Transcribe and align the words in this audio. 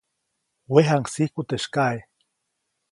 Wejaŋsiku 0.71 1.41
teʼ 1.49 1.61
sykaʼe. 1.63 1.99